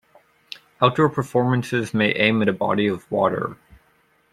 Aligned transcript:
Outdoor 0.81 1.09
performances 1.09 1.93
may 1.93 2.09
aim 2.15 2.41
at 2.41 2.47
a 2.49 2.53
body 2.53 2.87
of 2.87 3.05
water. 3.11 3.55